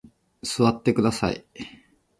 [0.41, 1.45] 座ってください。